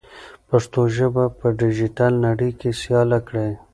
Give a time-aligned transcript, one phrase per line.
[0.49, 3.51] پښتو ژبه په ډیجیټل نړۍ کې سیاله کړئ.